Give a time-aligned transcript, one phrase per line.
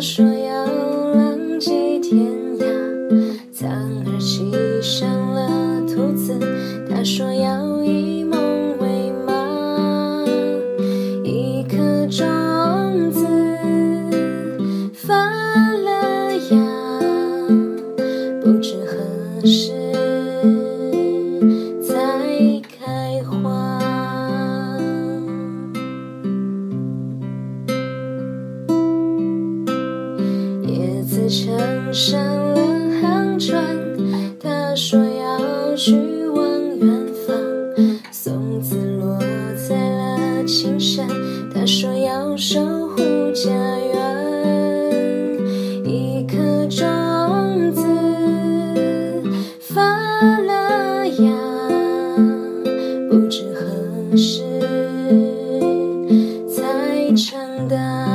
[0.00, 0.53] 说要
[31.34, 32.60] 乘上了
[33.02, 33.76] 航船，
[34.38, 35.92] 他说要去
[36.28, 36.46] 往
[36.78, 37.34] 远方。
[38.12, 39.18] 松子落
[39.68, 41.08] 在了青山，
[41.52, 43.02] 他说要守护
[43.32, 43.94] 家园。
[45.84, 46.36] 一颗
[46.68, 47.82] 种子
[49.58, 49.82] 发
[50.38, 51.32] 了芽，
[53.10, 54.44] 不知何时
[56.48, 58.13] 才长大。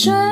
[0.00, 0.29] sunshine.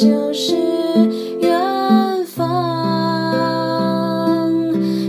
[0.00, 0.54] 就是
[1.40, 2.38] 远方。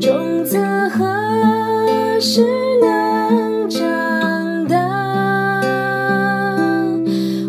[0.00, 0.56] 种子
[0.88, 2.42] 何时
[2.80, 4.74] 能长大？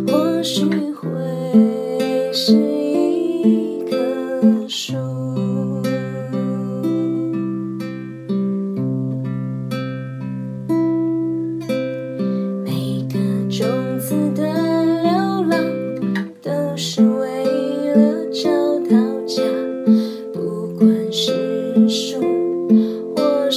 [0.07, 1.07] 或许会
[2.33, 2.80] 是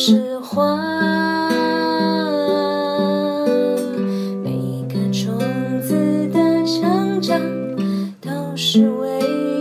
[0.07, 0.77] 是花，
[4.43, 5.39] 每个种
[5.81, 7.41] 子的成长
[8.21, 9.19] 都是为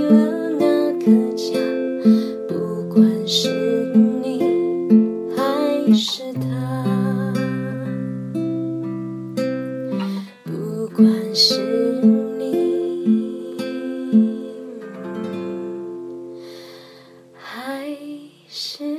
[0.10, 1.58] 了那个家，
[2.50, 2.54] 不
[2.94, 3.48] 管是
[4.22, 4.42] 你
[5.34, 7.34] 还是他，
[10.44, 11.62] 不管是
[12.38, 12.44] 你
[17.34, 17.88] 还
[18.50, 18.93] 是。